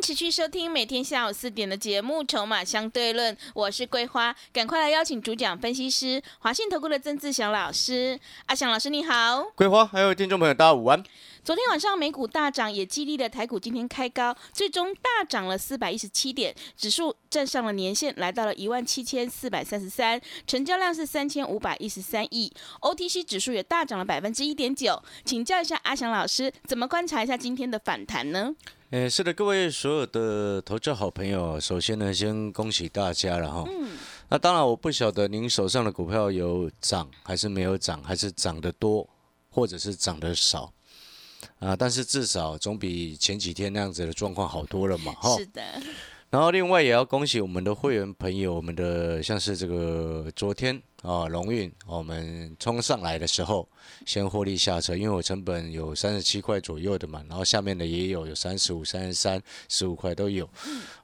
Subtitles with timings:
[0.00, 8.18] 持续收听每天下午四点的节目《筹码相对论》，我是桂花，赶快来邀请主讲分析师华信投顾的曾志祥老师。
[8.46, 11.02] 阿祥老师你好，桂花还有听众朋友大家午安。
[11.42, 25.02] 昨天晚上美股大涨，也激励了台股今天开高，最终大涨了四百一十七点，指数站上了年线，来到了一万七千四百三十三，成交量是三千五百一十三亿，OTC 指数也大涨了百分之一点九。
[25.24, 28.54] 请教一下阿祥老师，怎么观察一下今天的反弹呢？
[28.90, 33.64] 诶，是的，各位所有的投资好朋友，首先呢，先恭喜大家了哈。
[33.66, 33.96] 嗯，
[34.28, 39.08] 那当然，我不晓得您手上的股票有涨还是没有涨，还是涨得多，
[39.50, 40.72] 或者是涨得少
[41.58, 41.74] 啊。
[41.74, 45.36] 但是至少总比前几天那样子的状况好多了嘛，哈。
[45.36, 45.60] 是的，
[46.30, 53.68] 然后另外也要恭喜我们的会员朋友，我们的像是这个昨天啊龙运，我们冲上来的时候
[54.04, 60.48] 先获利下车，因为我成本有三十七块左右的嘛，然后下面的也有有三十五、三十三、十五块都有。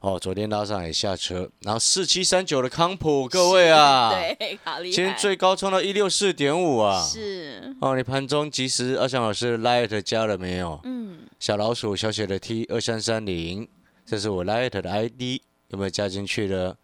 [0.00, 7.00] 哦，昨天拉上来下车，然后四七三九的康普，各位啊，对，好厉害，今天最高冲到一六四点五啊。
[7.00, 10.81] 是，哦，你盘中及时二翔老师 Light 加了没有？
[10.83, 13.69] 嗯，小老鼠小写的 T 二三三零，
[14.05, 15.41] 这是我 Light 的 ID，
[15.73, 16.77] 有没有加进去的？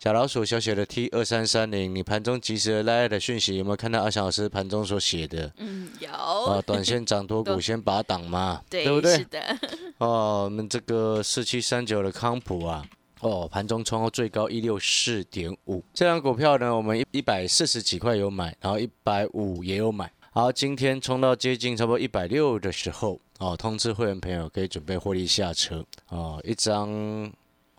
[0.00, 5.52] 小老鼠小写的 T 二三三零，你盘中及时的 Light 的讯息有没有看到阿翔老师盘中所写的？
[5.56, 9.24] 嗯，有，啊，短线涨多 股先拔档嘛，对，不对是？
[9.24, 9.58] 的，
[9.98, 12.86] 哦，我们这个四七三九的康普啊，
[13.22, 26.88] 哦，盘中冲到最高一六四点五，这张股票呢，我们一一百四十几块有买，然后一百五也有买，好，今天冲到接近差不多一百六的时候，哦，通知会员朋友可以准备获利下车，哦，一张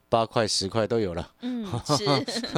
[0.09, 2.03] 八块十块都有了，嗯， 是，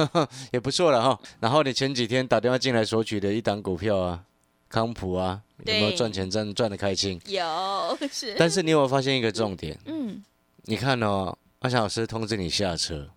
[0.52, 1.20] 也不错了哈。
[1.38, 4.24] 然后你前几天打电话进来索取的一档股票啊，
[4.68, 7.20] 康普啊，有没有对赚钱赚赚的开心？
[7.26, 9.78] 有， 是，但是你有没有发现一个重点？
[9.84, 10.22] 嗯，
[10.64, 13.08] 你看哦，阿翔老师通知你下车，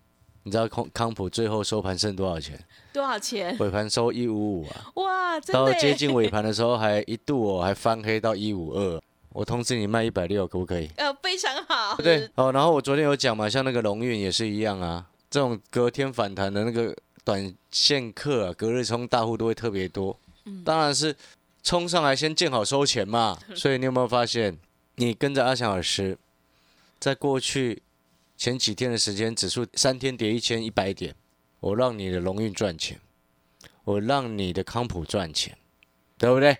[0.42, 2.62] 你知道康康普最后收盘剩多少钱？
[2.92, 3.56] 多少钱？
[3.58, 9.00] 尾盘收一五五啊，哇，真到的耶接近尾盘的时候还一度哦还翻黑到一五二，
[9.36, 10.90] 我通知你卖一百六，可不可以？
[10.96, 21.14] 呃，非常好，对，哦，然后我昨天有讲嘛，像那个龙运也是一样啊，这种隔天反弹的那个短线客啊，隔日冲大户都会特别多，嗯当然是
[21.62, 23.38] 冲上来先见好收钱嘛。
[23.54, 24.56] 所以你有没有发现，
[24.94, 26.16] 你跟着阿翔老师，
[26.98, 27.82] 在过去
[28.38, 31.14] 前几天的时间，指数三天跌一千一百点，
[31.60, 32.98] 我让你的龙运赚钱，
[33.84, 35.54] 我让你的康普赚钱，
[36.16, 36.56] 对不对？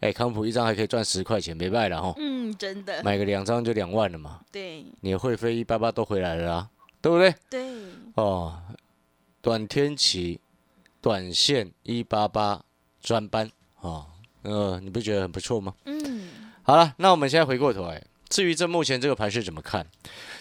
[0.00, 2.14] 哎，康普一张还可以赚十块钱，没败了哈。
[2.18, 6.70] 嗯，真的，买个两张就两万了嘛，对你会飞一八八都回来了啊，
[7.00, 7.34] 对不对？
[7.50, 7.68] 对，
[8.14, 8.56] 哦，
[9.40, 10.40] 短天期、
[11.00, 12.62] 短线一八八
[13.00, 13.50] 专班
[13.80, 14.06] 哦，
[14.42, 15.74] 呃，你不觉得很不错吗？
[15.84, 16.28] 嗯，
[16.62, 19.84] 好了，那我们现在回过头来，至于这目前这个盘势怎么看，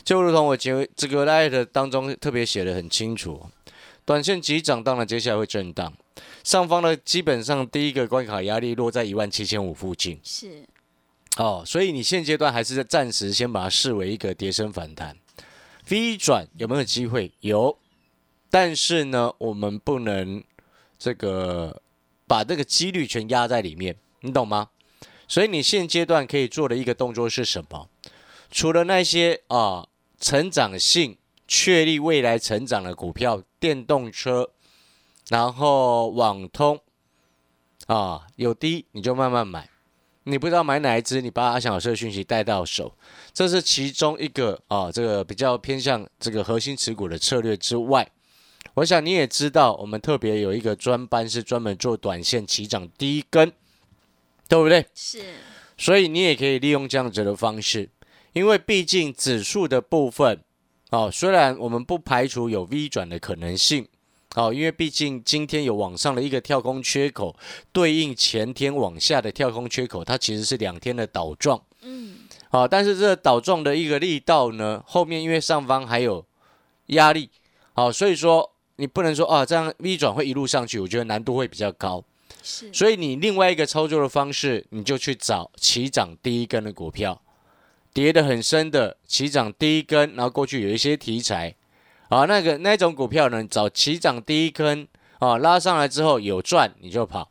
[0.04, 3.50] 就如同我节这个 light 当中特别写的很清楚，
[4.06, 5.92] 短线急涨，当然接下来会震荡，
[6.48, 10.18] 上方呢基本上第一个关卡压力落在一万七千五附近。
[10.24, 10.66] 是，
[11.36, 15.18] 哦，所以你现阶段还是在暂时先把它视为一个跌升反弹
[15.90, 17.34] ，V 转有没有机会？
[17.42, 17.78] 有，
[18.50, 20.42] 但是呢，我们不能
[20.98, 21.82] 这个
[22.26, 24.70] 把这个几率全压在里面，你懂吗？
[25.28, 27.90] 所以你现阶段可以做的一个动作是什么？
[28.50, 29.86] 除了那些啊
[30.18, 34.52] 成长性确立未来成长的股票，电动车，
[35.30, 36.80] 然后网通。
[37.86, 39.70] 啊有低你就慢慢买。
[40.24, 42.94] 你不知道买哪一只，你把阿翔老师的讯息带到手，
[43.32, 48.12] 这是其中一个啊，这个比较偏向这个核心持股的策略之外，
[48.74, 53.54] 我想你也知道，我们特别有一个专班是专门做短线起涨第一根，
[54.50, 54.86] 对不对？
[54.94, 55.22] 是，
[55.78, 57.90] 所以你也可以利用这样子的方式，
[58.34, 60.44] 因为毕竟指数的部分，
[60.90, 63.88] 哦，虽然我们不排除有 V 转的可能性，
[64.38, 67.36] 哦，因为毕竟今天有往上的一个跳空缺口，
[67.72, 72.20] 对应前天往下的跳空缺口，它其实是两天的倒撞，嗯，
[72.50, 76.24] 好、但是这个倒撞的一个力道呢，后面因为上方还有
[76.88, 77.32] 压力，
[77.74, 82.04] 好、所以说你不能说啊，这样 V 转会一路上去，我觉得难度会比较高。
[82.44, 87.20] 是，所以你另外一个操作的方式，你就去找起涨第一根的股票，
[87.92, 91.56] 跌得很深的起涨第一根，然后过去有一些题材
[92.10, 94.88] 啊，那个那种股票呢，找起涨第一根
[95.20, 97.30] 啊，拉上来之后有赚你就跑，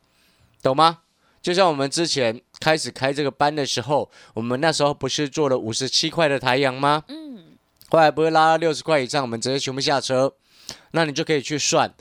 [0.61, 0.99] 懂吗？
[1.41, 7.03] 就像我们之前开始开这个班的时候，我们那时候不是做了五十七块的台阳吗？
[7.07, 7.57] 嗯，
[7.89, 10.33] 后来不是拉到六十块以上，我们直接全部下车，
[10.91, 11.93] 那你就可以去算。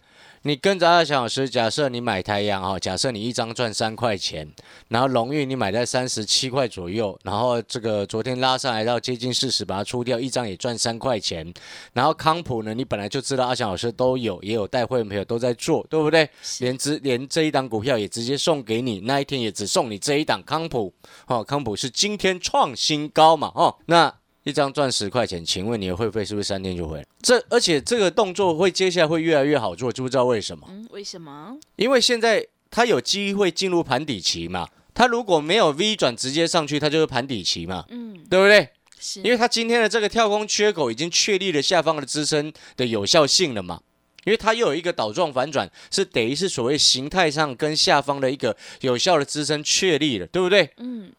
[0.47, 4.49] 你跟着二小老师，假设你买太阳哈，假设你一张赚三块钱，
[4.87, 11.53] 然后荣誉你买在三十七块左右，然后这个昨天拉上来到接近四十，把它出掉，一张也赚三块钱。
[11.95, 16.31] 然后康普呢，你本来就知道阿翔老师都有，也有带会员朋友都在做，对不对？
[16.61, 20.95] 连直连这一档股票也直接送给你，那一天也只送你这一档康普
[21.27, 24.15] 哦，康普是今天创新高嘛哦，那。
[24.47, 27.07] 一张赚十块钱，请问你的会费是不是三天就回来？
[27.21, 30.65] 这而且这个动作会接下来会越来越好做，知不知道为什么？
[30.71, 31.59] 嗯，为什么？
[31.75, 38.69] 因为现在它有机会进入盘底期嘛，它如果没有 V 转直接上去，它就是盘底期嘛，嗯，对不对？
[39.01, 43.81] 是，因为它今天的这个跳空缺口已经确立了下方的支撑的有效性了嘛，
[44.23, 50.71] 因为它又有一个倒状反转，是等于是所谓形态上跟下方的一个有效的支撑确立了，对不对？
[50.77, 51.11] 嗯，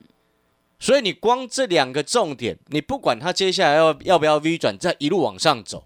[0.80, 5.86] 所以你光这两个重点，你不管它接下来要要不要 V 转，再一路往上走，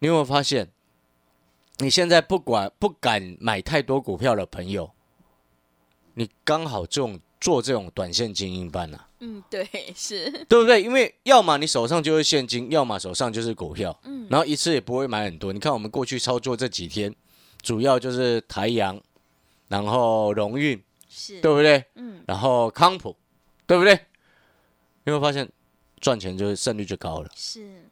[0.00, 0.70] 你有没有发现？
[1.78, 4.92] 你现在不管不敢买太多股票的朋友，
[6.14, 9.66] 你刚好这种做这种短线精英班啊，嗯，对，
[9.96, 10.80] 是，对不对？
[10.82, 15.52] 因为要么你手上就是现金，要么手上就是股票，嗯，然后一次也不会买很多。
[15.52, 17.12] 你看我们过去操作这几天，
[17.62, 19.00] 主要就是台阳，
[19.68, 21.84] 然后荣运，是，对不对？
[21.96, 23.16] 嗯，然后康普，
[23.66, 24.06] 对不对？
[25.04, 25.50] 你会发现
[26.00, 27.88] 赚钱就是胜率就高了是，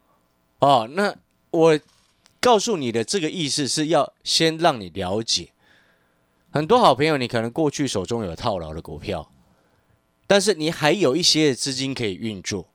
[0.60, 0.88] 哦。
[0.92, 1.12] 那
[1.50, 1.80] 我
[2.40, 5.52] 告诉你的这个意思是要先让你了解，
[6.52, 9.30] 很多好朋友你可能过去手中有套牢的股票，
[10.26, 12.68] 但是你还有一些资金可以运作，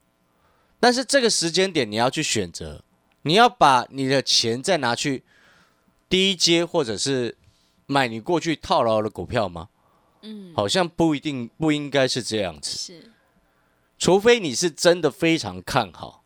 [0.80, 2.83] 但是这个时间点你要去选择，
[3.21, 5.24] 你要把你的钱再拿去
[6.09, 7.38] 低阶或者是
[7.86, 9.69] 买你过去套牢的股票吗？
[10.25, 13.12] 嗯，好像不一定不应该是这样子，是，
[13.98, 16.24] 除非你是真的非常看好，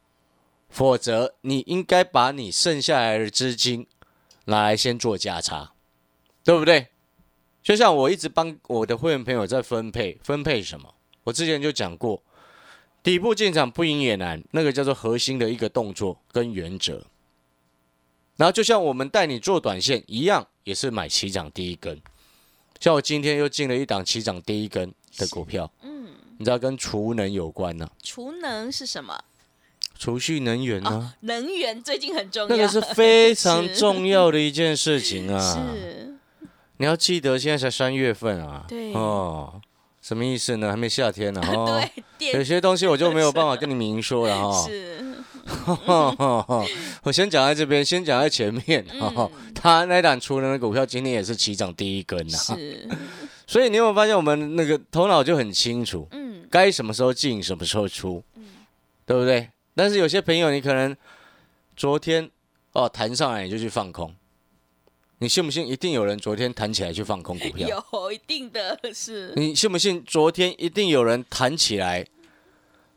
[0.69, 3.86] 否则你应该把你剩下来的资金
[4.46, 5.74] 拿来先做价差，
[6.44, 6.88] 对不对？
[7.62, 10.96] 就像我一直帮我的会员朋友在分配，分配什么？
[11.25, 12.24] 我之前就讲过，
[13.04, 17.06] 底部进场不赢也难，那个叫做核心的一个动作跟原则。
[18.38, 22.01] 然后就像我们带你做短线一样，也是买起涨第一根。
[22.79, 29.19] 像我今天又进了一档起涨第一根的股票，嗯，你知道跟储能有关呢、储能是什么？
[29.97, 35.53] 储蓄能源呢、哦，能源最近很重要，那个是 非常重要的一件事情啊！
[35.53, 36.15] 是，
[36.77, 39.59] 你要记得，现在才三月份啊，对哦，
[40.09, 40.71] 什么意思呢？
[40.71, 41.88] 还没夏天呢、 哦。
[42.17, 45.23] 对，有些东西我就没有办法跟你明说了哈、 是，
[47.06, 48.83] 我先讲在这边，先讲在前面
[49.53, 52.88] 他那档储能的股票今天也是起涨第一根呐、是，
[53.45, 58.23] 所以你有没有发现我们那个头脑就很清楚，嗯，该什么时候进，什么时候出，
[59.05, 59.47] 对不对？
[59.75, 60.97] 但是有些朋友，你可能
[61.75, 62.27] 昨天
[62.71, 64.12] 哦弹上来你就去放空，
[65.21, 65.68] 你信不信？
[65.68, 67.68] 一定有人昨天弹起来去放空股票。
[67.92, 70.01] 有一定的是，你信不信？
[70.06, 72.06] 昨天一定有人弹起来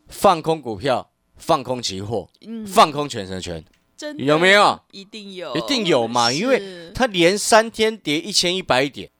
[0.06, 3.64] 放空股票、放空期货、嗯，放空全神权，
[3.96, 4.80] 真的有没有？
[4.92, 6.30] 一定有，一定有嘛？
[6.32, 9.10] 因为是他连三天跌一千一百点，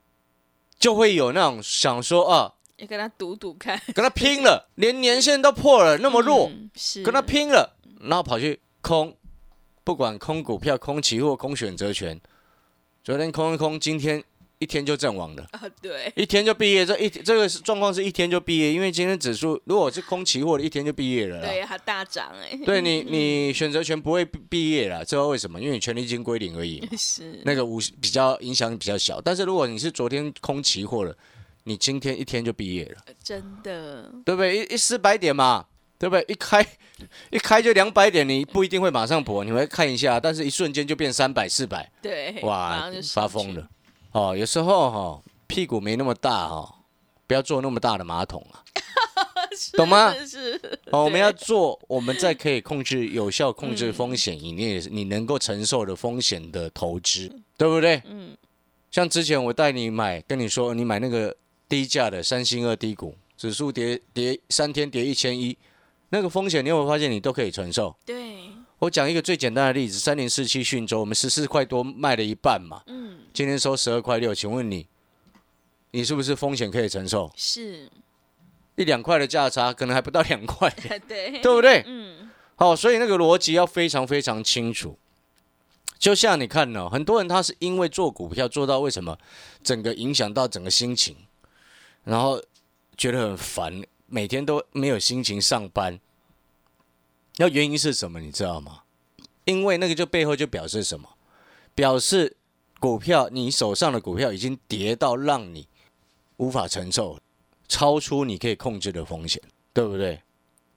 [0.79, 6.49] 就会有那种想说啊，要跟他赌赌看，跟他拼了， 连年线都破了，那么弱。
[6.49, 9.17] 嗯是跟他拼了，然后跑去空，
[9.83, 12.21] 不管空股票、空期货、空选择权，
[13.05, 14.23] 昨天空一空，今天
[14.61, 16.87] 一天就阵亡了，啊，对，一天就毕业。
[16.87, 21.41] 这一这个是状况是一天就毕业，因为今天指数如果是空期货的，一天就毕业了。
[21.43, 25.61] 对，它大涨哎，对你，你选择权不会毕毕业了，知道为什么？
[25.61, 29.21] 因为你权利金归零而已， 是，那个无比较影响比较小。
[29.21, 31.13] 但是如果你是昨天空期货了，
[31.65, 32.99] 你今天一天就毕业了。
[33.21, 34.59] 真的，对不对？
[34.59, 35.67] 一一四百点嘛，
[36.03, 36.25] 对不对？
[36.27, 36.67] 一开
[37.31, 43.69] 一开就两百点，你不一定会马上搏，你会看一下，但是一瞬间就变三百、四百，对，哇发疯了。
[44.11, 46.75] 哦，有时候哈、哦、屁股没那么大哈、哦，
[47.29, 48.59] 不要坐那么大的马桶啊，
[49.79, 50.13] 懂吗？
[50.91, 58.03] 哦，我们要做我们在可以控制、有效控制风险以内，你能够承受的风险的投资，对不对？
[58.07, 58.37] 嗯，
[58.91, 61.37] 像之前我带你买，跟你说你买那个
[61.69, 65.57] 低价的三星二低股，指数跌跌三天跌一千一，
[66.13, 67.97] 那个风险你有没有发现你都可以承受？
[68.05, 74.87] 对，我讲一个最简单的例子，三零四七讯州，我们十四块多卖了一半嘛，嗯，今天收十二块六，请问你，
[75.93, 77.33] 你是不是风险可以承受？
[77.35, 77.89] 是，
[78.77, 80.69] 一两块的价差，可能还不到两块，
[81.09, 81.83] 对，对不对？
[81.87, 84.99] 嗯，好、所以那个逻辑要非常非常清楚。
[85.99, 89.17] 就像你看哦，很多人他是因为做股票做到为什么
[89.65, 91.17] 整个影响到整个心情，
[92.05, 92.43] 然后
[92.99, 95.99] 觉得很烦，每天都没有心情上班。
[97.39, 98.21] 那原因是什么？
[98.21, 98.83] 你知道吗？
[99.47, 101.09] 因为那个就背后就表示什么？
[101.75, 102.37] 表示
[102.79, 105.67] 股票你手上的股票已经跌到让你
[106.37, 107.19] 无法承受，
[107.67, 109.43] 超出你可以控制的风险，
[109.73, 110.21] 对不对？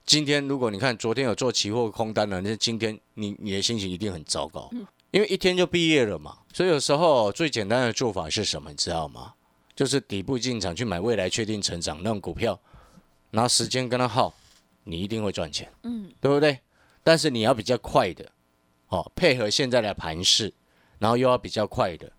[0.06, 4.72] 今天如果你看昨天有做期货空单的，那今天你你的心情一定很糟糕，
[5.12, 6.38] 因为一天就毕业了嘛。
[6.54, 8.70] 所以有时候最简单的做法是什么？
[8.70, 9.34] 你知道吗？
[9.75, 12.58] 就是底部进场去买未来确定成长那种股票，
[13.36, 14.34] 拿时间跟他耗，
[14.86, 16.58] 你一定会赚钱，嗯，对不对？
[17.04, 18.32] 但是你要比较快的，
[18.88, 20.54] 哦，配合现在的盘势，
[20.98, 22.12] 然后又要比较快的，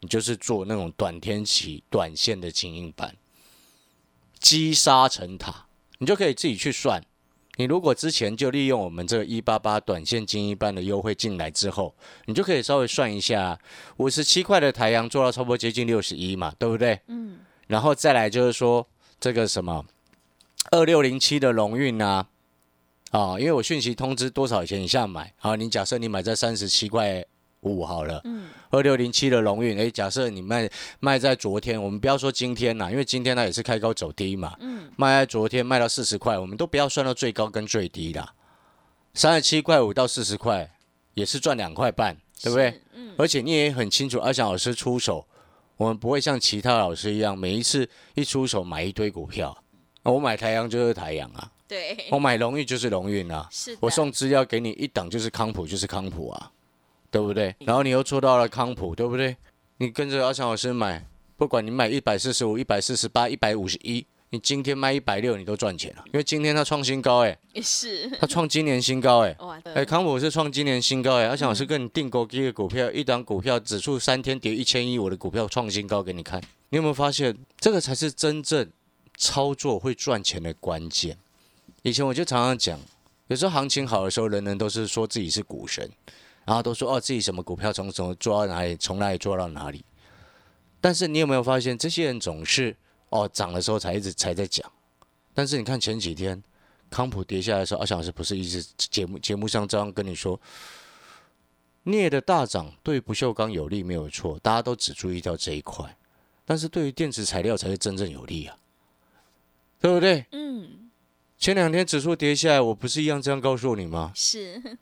[0.00, 3.14] 你就是做那种短天期、短线的精英版，
[4.40, 5.66] 积沙成塔，
[5.98, 7.00] 你就可以自己去算。
[7.56, 11.94] 你如果之前就利用我们这个一八八短线精英班的优惠进来之后，
[12.24, 13.56] 你就可以稍微算一下，
[13.98, 16.98] 五十七块的台阳做到差不多接近六十一嘛，对不对？
[17.06, 18.84] 嗯，然后再来就是说
[19.20, 19.84] 这个什么
[20.70, 22.26] 二六零七的龙运啊，
[23.10, 27.24] 啊，因为我讯息通知多少钱以下买，好，你假设你买在三十七块
[27.60, 30.68] 五好了，嗯，二六零七的龙运，诶，假设你卖
[31.00, 38.34] 卖在昨天，我们不要说今天啦，因为今天它也是开高走低嘛，嗯，卖在昨天卖到四十块，我们都不要算到最高跟最低啦，
[39.12, 40.70] 三十七块五到四十块
[41.12, 42.80] 也是赚两块半，对不对？
[42.94, 45.26] 嗯，而且你也很清楚，阿翔老师出手，
[45.76, 49.56] 我们不会像其他老师一样，每一次一出手买一堆股票。
[50.04, 56.52] 啊我买台阳就是台阳啊，对，我买荣运就是荣运啊，是，我送资料给你一档就是康普就是康普啊，
[57.10, 57.54] 对不对？
[57.60, 59.34] 然后你又做到了康普，对不对？
[59.78, 61.04] 你跟着阿强老师买，
[61.38, 69.34] 不管你买一百四十五、一百四十八、一百五十一，你今天卖一百六，你都赚钱了，因为今天它创新高、哎，也是，它创今年新高、哎。
[69.38, 78.68] 哇，哎，康普是创今年新高哎，阿强老师跟你订购一个股票，一档股票指数三天跌一千一，我的股票创新高给你看，你有没有发现这个才是真正
[79.16, 81.16] 操作会赚钱的关键？
[81.82, 82.80] 以前我就常常讲，
[83.26, 85.90] 有时候行情好的时候，人人都是说自己是股神，
[86.44, 89.84] 然后都说哦自己什么股票从什么做到哪里，从哪里做到哪里。
[90.80, 92.76] 但是你有没有发现，这些人总是
[93.10, 94.70] 哦涨的时候才一直才在讲，
[95.32, 96.42] 但是你看前几天
[96.90, 100.40] 康普跌下来的时候，阿翔老师不是一直节目节目上这样跟你说，
[101.84, 105.96] 镍的大涨对不锈钢有利没有错，大家都只注意到这一块，
[106.44, 108.56] 但是对于电池材料才是真正有利啊，
[109.84, 110.24] 对不对？
[110.32, 110.88] 嗯，
[111.36, 114.12] 前两天指数跌下来，我不是一样这样告诉你吗？
[114.14, 114.78] 是，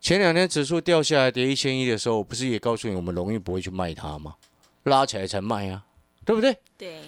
[0.00, 4.36] 前两天指数掉下来跌一千一的时候，我不是也告诉你我们容易不会去卖它吗？
[4.84, 5.84] 拉起来才卖啊，
[6.24, 6.56] 对不对？
[6.78, 7.00] 对，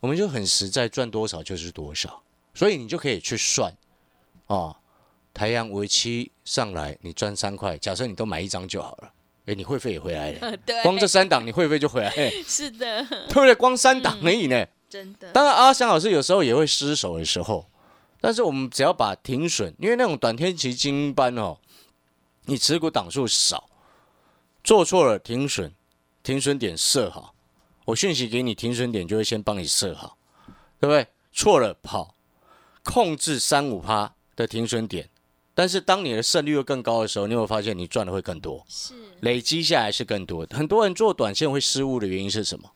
[0.00, 2.22] 我们就很实在，赚多少就是多少，
[2.52, 3.74] 所以你就可以去算
[4.48, 4.76] 啊。
[5.32, 9.10] 太阳为期上来，你赚三块，假设你都买一张就好了，
[9.46, 10.54] 哎，你会费也回来了。
[10.84, 13.54] 光这三档你会费就回来，嘿 是的，对不对？
[13.54, 14.66] 光三档而已呢。
[14.94, 17.66] 真的，当然，阿翔老师有时候也会失手的时候，
[18.20, 21.58] 但是我们只要把停损，因为那种短天期精英班哦，
[22.44, 23.68] 你持股档数少，
[24.62, 25.72] 做错了停损，
[26.22, 27.34] 停损点设好，
[27.86, 30.16] 我讯息给你停损点就会先帮你设好，
[30.78, 31.08] 对不对？
[31.32, 32.14] 错了跑，
[32.84, 35.10] 控制三五趴的停损点，
[35.56, 38.64] 但是当你的胜率又更高的时候，你会发现你赚的会更多。
[38.68, 40.56] 是，累积下来是更多的。
[40.56, 42.70] 很多人做短线会失误的原因是什么？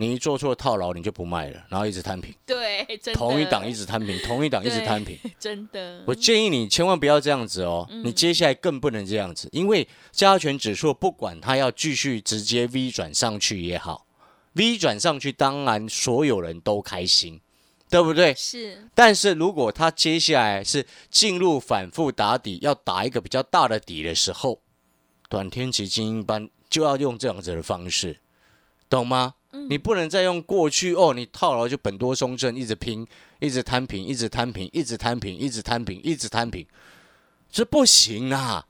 [0.00, 5.18] 你一做错套牢，你就不卖了，然后一直摊平， 对，真的，同一档一直摊平，同一档一直摊平。
[5.40, 14.06] 真的，我建议你千万不要这样子哦，你接下来更不能这样子，因为加权指数不管它要继续直接 V 转上去也好
[14.52, 17.40] ，V 转上去当然所有人都开心，
[17.90, 18.32] 对不对？
[18.34, 24.60] 是，但是如果它接下来是进入反复打底，要打一个比较大的底的时候，
[25.28, 28.20] 短天期精英班就要用这样子的方式，
[28.88, 29.34] 懂吗？
[29.50, 33.06] 你不能再用过去哦，你套牢就本多松正，一直拼，
[33.40, 36.66] 一直摊平，一直摊平，一直摊平，一直摊平，一直摊平，
[37.50, 38.66] 这不行啊！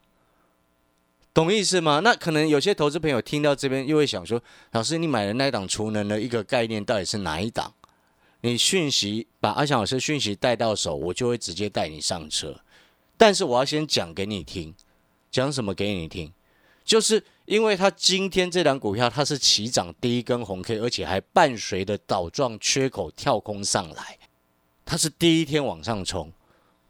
[1.35, 2.01] 懂意思吗？
[2.03, 4.41] 那可能有些投资朋友听到这边又会想说，
[4.73, 7.75] 老师，你买的那一档储能的一个概念到底是哪一档？
[8.43, 12.61] 你讯息把阿翔老师讯息带到手，我就会直接带你上车。
[13.17, 14.73] 但是我要先讲给你听，
[15.31, 16.33] 讲什么给你听？
[16.85, 24.19] 就是因为它今天这档股票它是起涨第一根红 K，而且还伴随着倒状缺口跳空上来，
[24.85, 26.31] 它是第一天往上冲，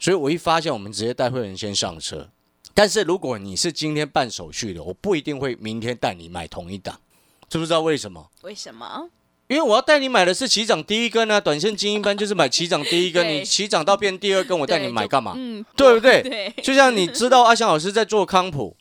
[0.01, 2.29] 所以我一发现我们直接带会员先上车。
[2.75, 7.01] 但是如果你是今天办手续的，我不一定会明天带你买同一档，
[7.49, 8.29] 知不知道为什么？
[8.43, 9.11] 为什么？
[9.47, 15.35] 因为我要带你买的是起涨第一根啊，短线精英班就是买起涨第一根， 你起涨到变第二根，我带你买干嘛？
[15.37, 16.21] 嗯，对不对？
[16.21, 18.77] 对，就像你知道阿翔老师在做康普，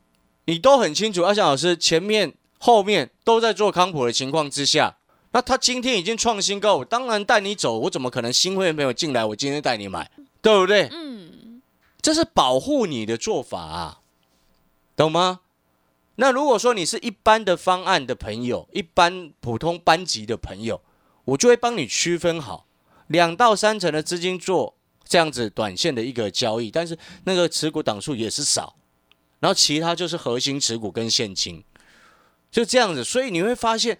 [0.47, 4.97] 你都很清楚，阿翔老师前面后面都在做康普的情况之下，
[5.31, 10.09] 那他今天已经创新高，我当然带你走，我怎么可能新会员朋友进来，我今天带你买，
[10.41, 10.87] 对不对？
[10.91, 11.61] 嗯，
[12.01, 13.99] 这是保护你的做法啊，
[14.95, 15.41] 懂吗？
[16.15, 20.81] 那如果说你是一般的方案的朋友，一般普通班级的朋友，
[21.25, 22.65] 我就会帮你区分好，
[23.07, 24.73] 两到三成的资金做
[25.03, 28.76] 这样子短线的一个交易，但是那个持股档数也是少，
[29.39, 31.63] 然后其他就是核心持股跟现金，
[32.51, 33.03] 就这样子。
[33.03, 33.97] 所以你会发现，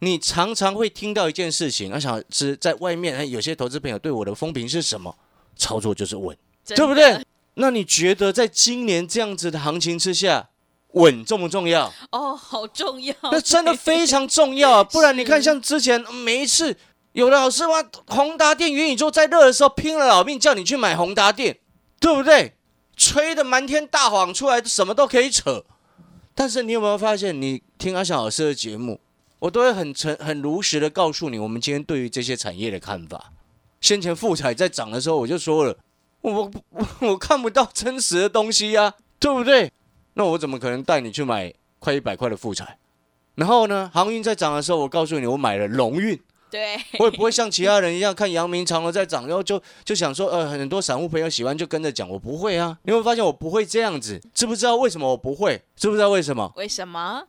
[0.00, 5.16] 你常常会听到一件事情，我想是在外面，哎，有些投资朋友对我的风评是什么？
[5.56, 6.36] 操作就是稳。
[6.76, 7.24] 对不对？
[7.54, 10.50] 那你觉得在今年这样子的行情之下，
[10.92, 11.90] 稳重不重要？
[12.10, 13.14] 哦，好重要。
[13.22, 14.84] 那真的非常重要啊！
[14.92, 16.76] 不然你看，像之前每一次
[17.12, 21.58] 有的老师哇，宏达电、元宇宙在热的时候拼了老命叫你去买宏达电，
[21.98, 22.57] 对不对？
[22.98, 25.64] 吹的满天大谎出来，什么都可以扯。
[26.34, 29.00] 但是你有没有发现，你听阿翔老师的节目，
[29.38, 33.32] 我都会很诚、很如实的告诉你，我们今天对于这些产业的看法。
[33.80, 35.78] 先前富彩在涨的时候，我就说了。
[36.20, 39.72] 我我我看不到真实的东西呀，对不对？
[40.14, 42.76] 那我怎么可能带你去买快一百块的富彩？
[43.36, 46.20] 然后呢，航运在涨的时候，我告诉你，我买了龙运。
[46.50, 52.78] 对，我也不会像其他人一样看阳明长了在涨，然后就就想说，呃，很多散户朋友喜欢就跟着讲，我不会啊。
[52.84, 55.62] 你会发现我不会这样子，知不知道为什么我不会？
[55.76, 56.52] 知不知道为什么？
[56.56, 57.24] 为什么？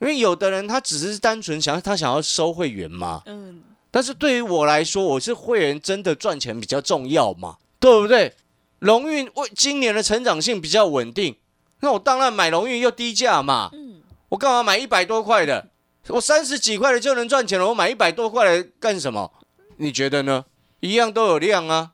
[0.00, 3.22] 因为有的人他只是单纯想他想要收会员嘛。
[3.26, 3.62] 嗯。
[3.90, 7.56] 但是对于我来说，我是会员，真的赚钱比较重要嘛。
[7.80, 8.34] 对不对？
[8.80, 11.36] 龙运为今年的成长性比较稳定，
[11.80, 13.70] 那我当然买龙运又低价嘛。
[13.72, 15.69] 嗯，我干嘛买一百多块的？
[16.08, 19.32] 我三十几块的就能赚钱了，我买一百多块来干什么？
[19.76, 20.44] 你觉得呢？
[20.80, 21.92] 一样都有量啊，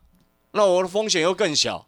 [0.52, 1.86] 那我的风险又更小。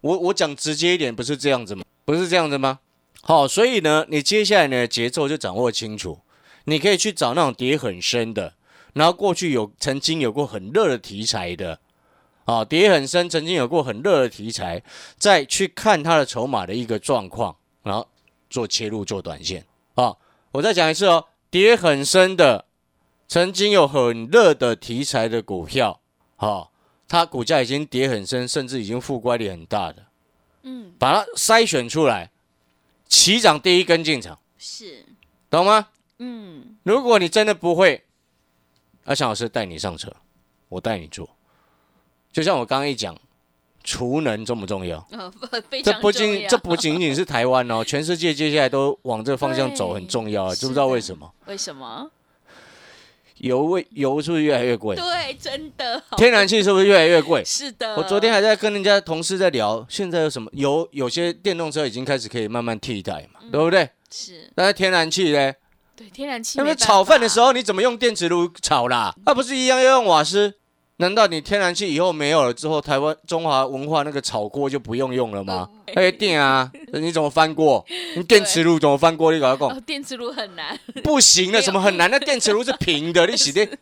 [0.00, 1.84] 我我讲直接一点，不是这样子吗？
[2.04, 2.78] 不是这样子吗？
[3.22, 6.20] 好，所以呢，你接下来的节奏就掌握清楚，
[6.64, 8.54] 你可以去找那种跌很深的，
[8.94, 11.80] 然后过去有曾经有过很热的题材的。
[12.46, 14.82] 啊，跌很深，曾经有过很热的题材，
[15.16, 18.08] 再去看它的筹码的一个状况，然后
[18.48, 19.64] 做切入做短线。
[19.94, 20.16] 啊，
[20.50, 22.66] 我再讲一次哦，跌很深的，
[23.26, 26.00] 曾经有很热的题材的股票，
[26.36, 26.72] 好，
[27.08, 30.06] 它股价已经跌很深，甚至已经负乖离很大的，
[30.62, 32.30] 嗯，把它筛选出来，
[33.08, 35.04] 起涨第一根进场，是，
[35.50, 35.88] 懂吗？
[36.18, 38.04] 嗯，如果你真的不会，
[39.04, 40.14] 阿强老师带你上车，
[40.68, 41.28] 我带你做。
[42.30, 43.18] 就像我刚刚一讲，
[43.90, 45.04] 储能重不重要？
[45.82, 50.54] 这不仅这不仅仅是台湾哦， 全世界接下来都往这个方向走，很重要啊！
[50.54, 51.28] 知不知道为什么？
[51.46, 52.08] 为什么？
[53.38, 54.94] 油味油是不是越来越贵？
[54.94, 56.00] 对，真的。
[56.16, 57.42] 天然气是不是越来越贵？
[57.46, 57.96] 是的。
[57.96, 60.86] 我昨天还在跟人家同事在聊，现在有什么油？
[60.92, 63.88] 有些电动车已经开始可以慢慢替代嘛，对不对？
[64.12, 64.48] 是。
[64.54, 65.52] 但是天然气呢？
[65.96, 66.58] 对，天然气。
[66.58, 69.12] 那么炒饭的时候你怎么用电磁炉炒啦？
[69.26, 70.54] 那不是一样要用瓦斯？
[71.00, 75.66] 难道你天然气以后没有了之后，台湾中华文化那个炒锅就不用用了吗？
[75.94, 77.84] 哎，电啊，你怎么翻锅？
[78.16, 79.32] 你电磁炉怎么翻锅？
[79.32, 82.10] 你搞讲，电磁炉很难，不行的，怎么很难？
[82.10, 83.66] 那电磁炉是平的，你洗电，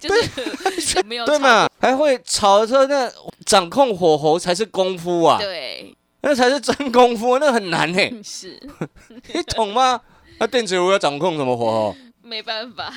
[0.00, 1.66] 对，没有对嘛？
[1.80, 3.10] 还会炒的那
[3.46, 5.38] 掌控火候才是功夫啊！
[5.40, 8.22] 对，那才是真功夫，那很难呢。
[8.22, 8.60] 是，
[9.32, 9.98] 你懂吗？
[10.38, 11.96] 那电磁炉要掌控什么火候？
[12.22, 12.92] 没办法，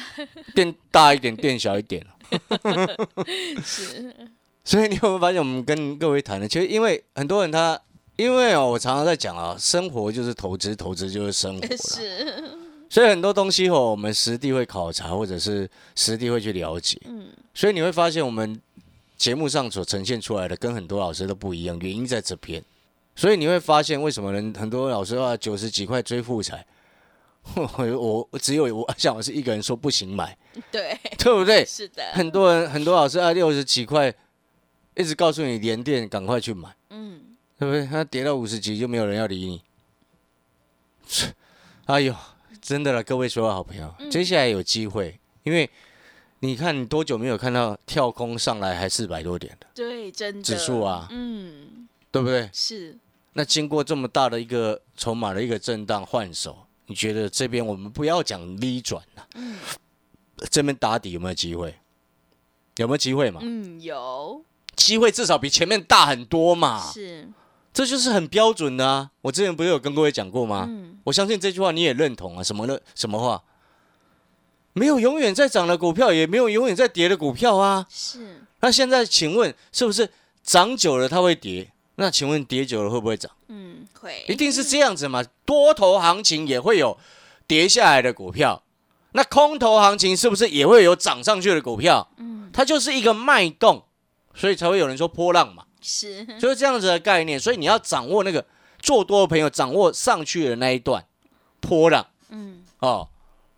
[0.54, 2.06] 电大一点，电小一点。
[3.64, 4.14] 是，
[4.64, 7.80] 所以你有没有发现，我们跟各位谈的，其实因为很多人他，
[8.16, 12.44] 因为哦，我常常在讲啊，生活就是投资，投资就是生活 是，
[12.90, 17.00] 所以很多东西哦，我们实地会考察，或者是实地会去了解。
[17.06, 17.28] 嗯。
[17.54, 18.60] 所以你会发现，我们
[19.18, 22.64] 节目上所呈现出来的，跟很多老师都不一样，原因在这边。
[23.16, 26.66] 所以你会发现，为什么人很多老师啊九十几块追富彩？
[27.56, 30.36] 我我只有我像我是一个人说不行买，
[30.72, 31.64] 对对不对？
[31.66, 34.14] 是的，很多人很多老师啊六十几块，
[34.96, 37.22] 一直告诉你连电赶快去买，嗯，
[37.60, 37.86] 对不对？
[37.86, 39.62] 它跌到五十几就没有人要理你。
[41.86, 42.16] 哎呦，
[42.62, 45.70] 真的了，各位所有好朋友，接下来有机会，因为
[46.40, 49.68] 你看你多久没有看到跳空上来还四百多点的？
[49.76, 52.50] 对，真的指数啊，嗯，对不对？
[52.54, 52.98] 是。
[53.34, 56.66] 那经过这么大的一个筹码的一个震荡换手。
[56.94, 59.58] 你觉得这边我们不要讲 V 转了，嗯，
[60.52, 61.74] 这边打底有没有机会？
[62.76, 63.40] 有没有机会嘛？
[63.42, 66.92] 嗯，有机会，至少比前面大很多嘛。
[66.94, 67.28] 是，
[67.74, 69.10] 这就是很标准的啊。
[69.22, 70.68] 我之前不是有跟各位讲过吗？
[70.70, 72.44] 嗯，我相信这句话你也认同啊。
[72.44, 72.80] 什么的？
[72.94, 73.42] 什么话？
[74.74, 77.88] 没有永远在涨的股票，也没有永远在跌的股票啊。
[77.90, 78.46] 是。
[78.60, 80.12] 那现在请问，是不是
[80.44, 81.73] 涨久了它会跌？
[81.96, 83.32] 那请问跌久了会不会涨？
[83.48, 85.24] 嗯，会一定是这样子嘛？
[85.46, 86.98] 多头行情也会有
[87.46, 88.64] 跌下来的股票，
[89.12, 92.10] 那空头行情是不是也会有涨上去的股票？
[92.18, 93.86] 嗯，它就是一个脉动，
[94.34, 97.40] 所以才会有人说波浪嘛，是就是这样子的概念。
[97.40, 98.44] 所以你要掌握那个
[98.80, 101.06] 做多的朋友掌握上去的那一段
[101.60, 103.08] 波浪嗯哦，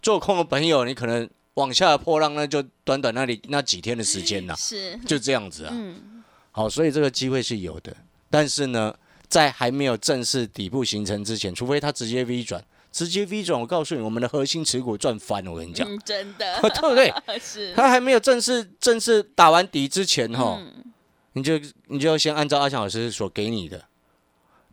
[0.01, 5.69] 做空的朋友你可能往下的波浪那就短短那里那几天的时间呐、是就这样子啊。
[5.73, 7.95] 嗯好，所以这个机会是有的，
[8.35, 8.93] 但是呢，
[9.29, 17.13] 在还没有正式底部形成之前，除非它直接 V 转，直接 V 转，我告诉你，我们的核心持股赚翻了，我跟你讲，嗯，真的 对不对？
[17.39, 20.91] 是它还没有正式正式打完底之前，哈、嗯
[21.31, 23.85] 你就你就要先按照阿强老师所给你的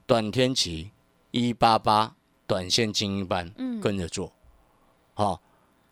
[0.07, 0.91] 短天期
[1.31, 2.17] 一八八
[2.49, 4.33] 短线精英班嗯跟着做，
[5.15, 5.41] 好、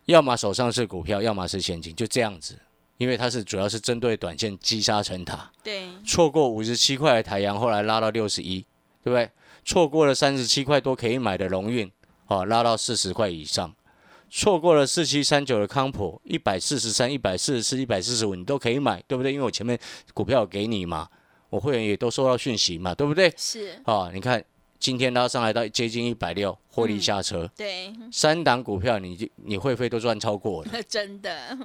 [0.06, 2.58] 要么手上是股票，要么是现金，就这样子，
[3.00, 5.50] 因为它是主要是针对短线击杀成塔。
[5.64, 8.60] 对错过五十七块的台阳，后来拉到六十一，
[9.02, 9.30] 对不对？
[9.64, 11.90] 错过了三十七块多可以买的龙运，
[12.26, 13.74] 哦，拉到四十块以上。
[14.28, 19.32] 错过了四七三九的康普，一百四十三、一百四十四、一百四十五，你都可以买，对不对？
[19.32, 19.78] 因为我前面
[20.12, 21.08] 股票有给你嘛，
[21.48, 23.32] 我会员也都收到讯息嘛，对不对？
[23.36, 24.44] 是，哦，你看
[24.78, 30.70] 今天拉上来到接近一百六，获利下车，对，三档股票你就你会费都赚超过了。
[30.88, 31.58] 真的，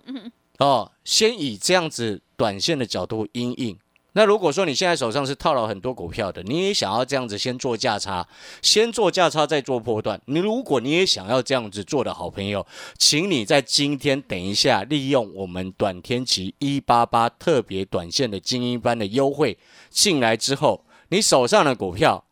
[0.60, 3.78] 哦，先以这样子短线的角度阴应。
[4.18, 8.26] 那如果说你现在手上是套了很多股票的，你也想要这样子先做价差，
[8.62, 10.22] 先做价差再做波段。
[10.28, 12.66] 你如果你也想要这样子做的好朋友，
[12.98, 19.58] 请你在今天等一下利用我们短天期一八八特别短线的精英班的优惠
[19.90, 22.24] 进来之后，你手上的股票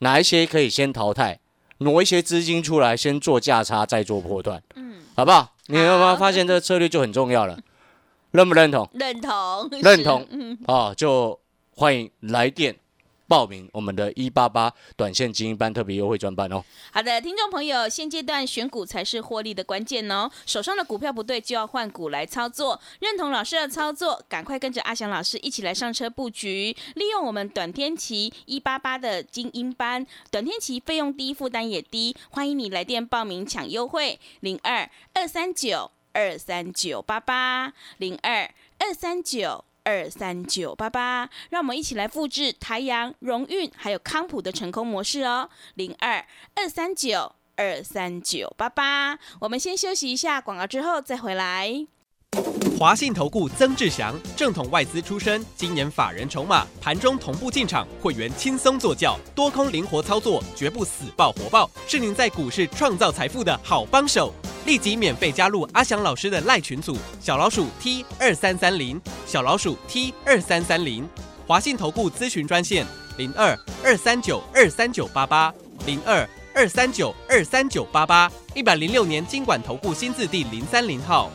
[0.00, 1.40] 哪一些可以先淘汰，
[1.78, 5.54] 挪一些资金出来，先做价差再做波段，嗯，好不好？
[5.68, 7.58] 你有没有发现这个策略就很重要了？
[8.32, 8.88] 认不认同？
[8.92, 11.40] 认同，是认同嗯，啊，就
[11.74, 12.76] 欢迎来电
[13.26, 16.62] 报名我们的一八八短线精英班特别优惠专班哦。
[16.92, 20.30] 好的，听众朋友，现阶段选股才是获利的关键哦。
[20.46, 22.80] 手上的股票不对，就要换股来操作。
[23.00, 32.16] 认同老师的操作，赶快跟着阿翔老师一起来上车布局，利用我们短天期一八八的精英班，短天期费用低，负担也低。
[32.30, 39.64] 欢迎你来电报名抢优惠，零二二三九二三九八八零二二三九。
[39.82, 45.48] 二三九八八，让我们一起来复制台阳、荣运还有康普的成功模式哦。
[45.74, 49.18] 零二二三九二三九八八。
[49.40, 51.86] 我们先休息一下广告，之后再回来。
[52.78, 64.32] 华信投顾曾志祥，正统外资出身，今年法人筹码，盘中同步进场，会员轻松做教，多空灵活操作，绝不死爆活爆，是您在股市创造财富的好帮手。
[64.66, 71.08] 立即免费加入阿翔老师的赖群组，小老鼠 T 二三三零，小老鼠 T 二三三零，
[71.46, 75.52] 华信投顾咨询专线零二二三九二三九八八
[75.86, 81.30] 零二二三九二三九八八，一百零六年经管投顾新字第零三零号。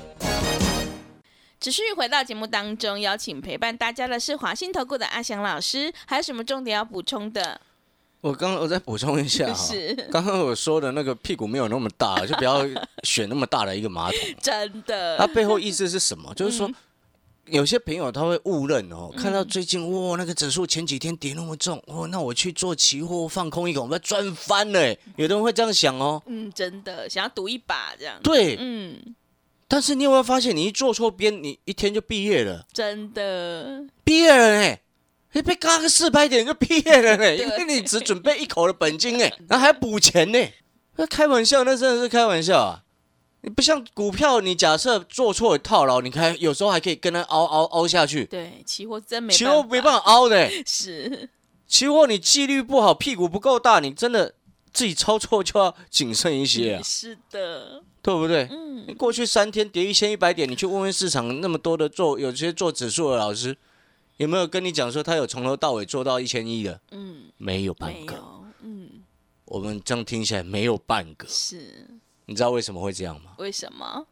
[1.60, 7.60] 持续回到节目当中，邀请陪伴大家的是华信投顾的阿翔老师，还有什么重点要补充的？
[8.26, 12.66] 我刚刚我再补充一下哈， 是 刚刚我说的那个屁股没有那么大，就不要
[13.04, 14.20] 选那么大的一个马桶。
[14.42, 16.34] 真的，它背后意思是什么？
[16.34, 16.70] 就是说。
[17.48, 24.98] 有些朋友他会误认哦，看到最近哇那个指数前几天跌那么重哦，那我去做期货放空一个，我们要赚翻了欸。
[25.16, 28.20] 有的人会这样想哦，嗯，真的想要赌一把这样。
[28.24, 28.58] 对。
[28.60, 29.16] 嗯，
[29.68, 34.78] 但是你有没有发现，你一做错边，你一天就毕业了，真的，毕业了呢？
[35.36, 40.40] 你被嘎个四百点就毕业了呢，因为你只准备一口的本金哎，然后还要补钱呢。
[40.96, 42.84] 那开玩笑，那真的是开玩笑啊！
[43.42, 50.64] 你不像股票，你假设做错套牢，你看有时候还可以跟它凹凹凹下去，对，期货真没期货没办法，法凹的欸。
[50.66, 51.30] 是，
[51.68, 54.36] 期货你纪律不好，屁股不够大，你真的
[54.72, 58.48] 自己操作就要谨慎一些啊，是的，对不对？
[58.50, 63.58] 嗯你，过去三天跌一千一百点，你去问问市场那么多的做有些做指数的老师，
[64.18, 66.80] 有没有跟你讲说他有从头到尾做到一千一的？
[66.92, 68.16] 嗯，没有半个。
[68.62, 69.04] 嗯，
[69.46, 71.28] 我们这样听起来没有半个。
[71.28, 71.88] 是，
[72.26, 73.32] 你知道为什么会这样吗？
[73.38, 74.08] 为什么？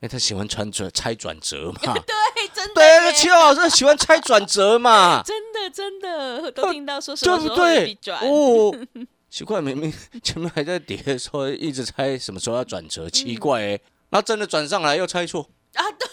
[0.00, 1.92] 因为他喜欢穿转猜转折嘛。
[2.06, 8.86] 对，真的对，七号老师喜欢猜转折嘛 真的真的都听到说什么对不时候会对哦，
[9.28, 9.92] 奇怪，明明
[10.22, 15.50] 前面还在跌的时候一直猜什么时候要转折，奇怪哎、然后真的转上来又猜错。
[15.74, 16.08] 啊，对，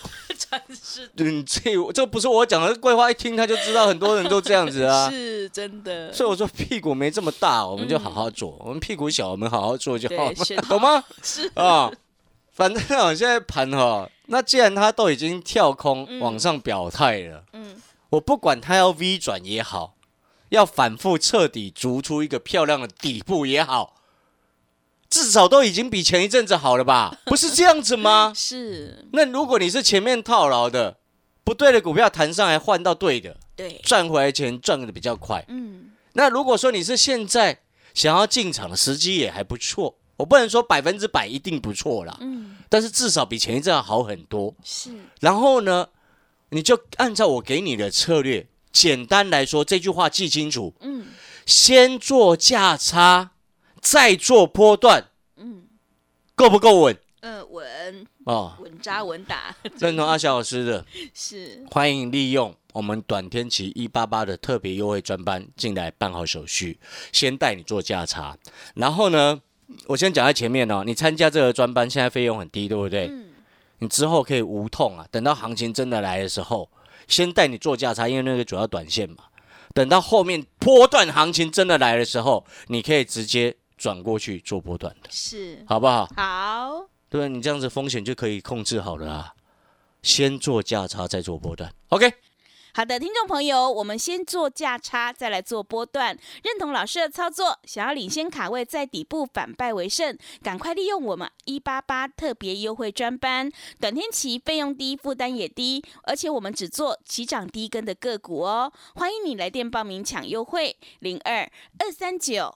[0.49, 5.09] 真是嗯，这这不是我讲的，桂花一听他就知道很多人都这样子啊。
[5.11, 10.31] 是真的，所以我说屁股没这么大，我们就好好做；我们屁股小，我们好好做就好
[10.69, 11.03] 懂吗？
[11.23, 11.51] 是。
[11.55, 11.91] 啊，
[12.51, 16.19] 反正我现在盘哈，那既然他都已经跳空嗯。
[16.19, 17.75] 往上表态了，嗯。
[18.11, 19.95] 我不管他要 V 转也好，
[20.49, 23.95] 要反复彻底逐出一个漂亮的底部也好，
[25.15, 27.17] 至少都已经比前一阵子好了吧？
[27.25, 28.33] 不是这样子吗？
[28.35, 30.97] 是，那如果你是前面套牢的，
[31.45, 35.45] 不对的股票弹上来换到对的，对，赚回来钱赚的比较快。
[35.47, 37.61] 嗯，那如果说你是现在
[37.93, 44.53] 想要进场的时机也还不错，我不能说百分之百一定不错啦，嗯，但是至少比前一阵好很多。
[44.65, 44.89] 是，
[45.21, 45.87] 然后呢，
[46.49, 51.05] 你就按照我给你的策略，简单来说，这句话记清楚：嗯
[51.45, 53.29] 先做价差，
[53.85, 55.67] 再做波段，嗯，
[56.33, 56.97] 够不够稳？
[57.21, 66.79] 呃，稳哦，稳扎稳打， 认同阿小老师的，是，欢迎利用我们短天期一八八的特别优惠专班进来办好手续，
[67.11, 68.35] 先带你做价差。
[68.73, 69.39] 然后呢，
[69.85, 73.07] 我先讲在前面哦，你参加这个专班，现在费用很低，对不对？
[73.07, 73.33] 嗯，
[73.79, 76.67] 你之后可以无痛啊，等到行情真的来的时候，
[77.07, 79.17] 先带你做价差，因为那个主要短线嘛。
[79.75, 86.07] 等到后面波段行情真的来的时候，你可以直接转过去做波段的，是，好不好？
[86.15, 87.27] 好，对吧？
[87.27, 89.33] 你这样子风险就可以控制好了啊。
[90.01, 91.73] 先做价差，再做波段。
[91.89, 92.13] OK，
[92.75, 96.15] 好的，听众朋友，我们先做价差，再来做波段。
[96.43, 108.71] 认同老师的操作，想要领先卡位，在底部反败为胜，赶快利用我们一八八特别优惠专班，短天期费用低，负担也低，而且我们只做起涨低跟的个股哦。
[108.93, 112.55] 欢迎你来电报名抢优惠，零二二三九